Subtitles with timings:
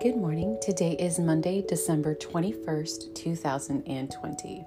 [0.00, 0.56] Good morning.
[0.62, 4.64] Today is Monday, December 21st, 2020.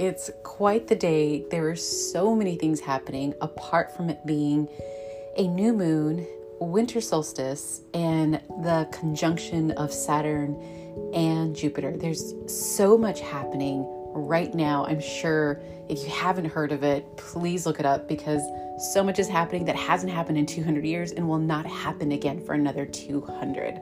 [0.00, 1.44] It's quite the day.
[1.52, 4.66] There are so many things happening apart from it being
[5.36, 6.26] a new moon,
[6.58, 10.60] winter solstice, and the conjunction of Saturn
[11.14, 11.96] and Jupiter.
[11.96, 14.84] There's so much happening right now.
[14.84, 18.42] I'm sure if you haven't heard of it, please look it up because
[18.92, 22.44] so much is happening that hasn't happened in 200 years and will not happen again
[22.44, 23.80] for another 200.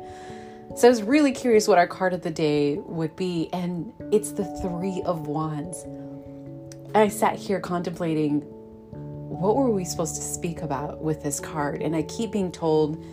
[0.77, 4.31] So I was really curious what our card of the day would be, and it's
[4.31, 5.83] the Three of Wands.
[5.83, 11.83] And I sat here contemplating what were we supposed to speak about with this card,
[11.83, 13.05] and I keep being told,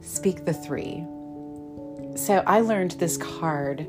[0.00, 1.04] speak the three.
[2.16, 3.86] So I learned this card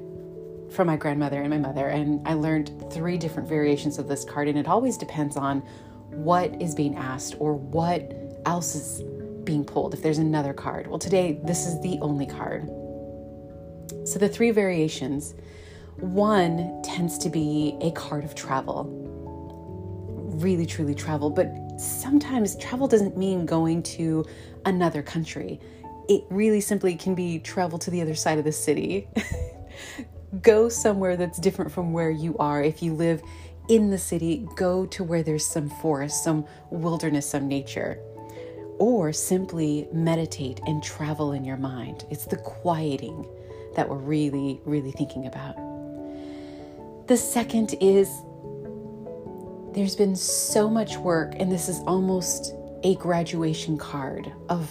[0.71, 4.47] from my grandmother and my mother, and I learned three different variations of this card,
[4.47, 5.61] and it always depends on
[6.11, 8.13] what is being asked or what
[8.45, 9.03] else is
[9.43, 10.87] being pulled if there's another card.
[10.87, 12.69] Well, today, this is the only card.
[14.05, 15.35] So, the three variations
[15.97, 18.85] one tends to be a card of travel,
[20.35, 21.47] really, truly travel, but
[21.79, 24.25] sometimes travel doesn't mean going to
[24.65, 25.59] another country.
[26.07, 29.07] It really simply can be travel to the other side of the city.
[30.41, 32.63] go somewhere that's different from where you are.
[32.63, 33.21] If you live
[33.69, 37.99] in the city, go to where there's some forest, some wilderness, some nature.
[38.79, 42.05] Or simply meditate and travel in your mind.
[42.11, 43.25] It's the quieting
[43.77, 45.55] that we're really, really thinking about.
[47.07, 48.09] The second is
[49.73, 54.69] there's been so much work, and this is almost a graduation card of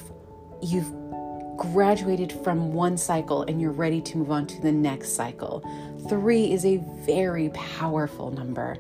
[0.61, 0.93] you've
[1.57, 5.65] graduated from one cycle and you're ready to move on to the next cycle.
[6.09, 8.77] Three is a very powerful number.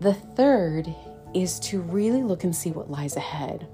[0.00, 0.94] The third
[1.34, 3.66] is to really look and see what lies ahead.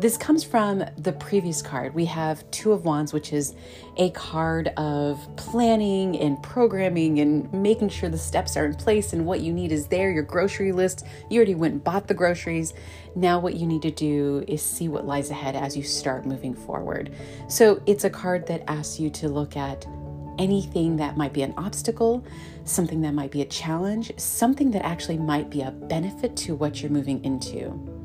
[0.00, 1.92] This comes from the previous card.
[1.92, 3.56] We have Two of Wands, which is
[3.96, 9.26] a card of planning and programming and making sure the steps are in place and
[9.26, 11.04] what you need is there, your grocery list.
[11.28, 12.74] You already went and bought the groceries.
[13.16, 16.54] Now, what you need to do is see what lies ahead as you start moving
[16.54, 17.12] forward.
[17.48, 19.84] So, it's a card that asks you to look at
[20.38, 22.24] anything that might be an obstacle,
[22.62, 26.80] something that might be a challenge, something that actually might be a benefit to what
[26.80, 27.97] you're moving into.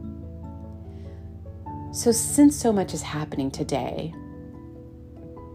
[1.93, 4.15] So, since so much is happening today,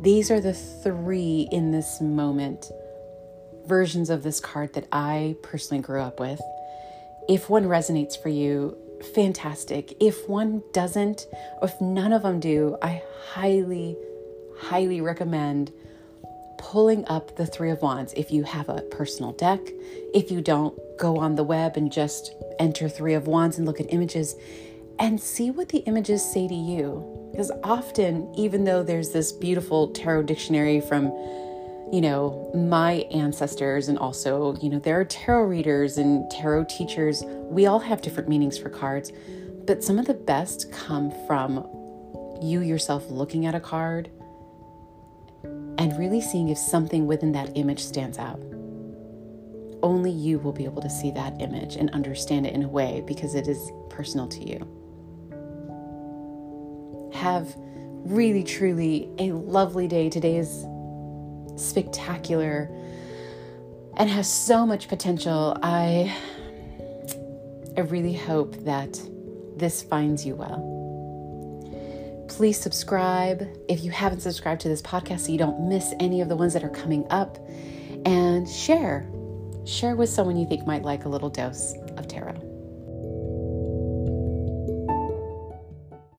[0.02, 2.70] these are the three in this moment
[3.66, 6.40] versions of this card that I personally grew up with.
[7.28, 8.76] If one resonates for you,
[9.14, 9.96] fantastic.
[10.00, 11.26] If one doesn't,
[11.60, 13.96] or if none of them do, I highly,
[14.60, 15.72] highly recommend
[16.56, 19.60] pulling up the Three of Wands if you have a personal deck.
[20.14, 23.80] If you don't, go on the web and just enter Three of Wands and look
[23.80, 24.36] at images
[24.98, 27.28] and see what the images say to you.
[27.30, 31.06] Because often, even though there's this beautiful tarot dictionary from,
[31.92, 37.22] you know, my ancestors, and also, you know, there are tarot readers and tarot teachers,
[37.44, 39.12] we all have different meanings for cards,
[39.66, 41.58] but some of the best come from
[42.42, 44.10] you yourself looking at a card
[45.44, 48.40] and really seeing if something within that image stands out.
[49.80, 53.04] Only you will be able to see that image and understand it in a way
[53.06, 54.77] because it is personal to you
[57.18, 60.08] have really, truly a lovely day.
[60.08, 60.64] Today is
[61.56, 62.70] spectacular
[63.96, 65.58] and has so much potential.
[65.62, 66.16] I,
[67.76, 69.00] I really hope that
[69.56, 70.76] this finds you well.
[72.28, 76.28] Please subscribe if you haven't subscribed to this podcast so you don't miss any of
[76.28, 77.38] the ones that are coming up.
[78.06, 79.08] And share.
[79.64, 82.47] Share with someone you think might like a little dose of tarot.